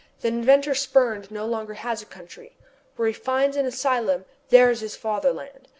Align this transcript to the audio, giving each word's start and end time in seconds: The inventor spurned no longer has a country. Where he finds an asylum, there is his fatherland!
The 0.21 0.29
inventor 0.29 0.73
spurned 0.73 1.29
no 1.29 1.45
longer 1.45 1.75
has 1.75 2.01
a 2.01 2.07
country. 2.07 2.57
Where 2.95 3.07
he 3.09 3.13
finds 3.13 3.55
an 3.55 3.67
asylum, 3.67 4.25
there 4.49 4.71
is 4.71 4.79
his 4.79 4.95
fatherland! 4.95 5.67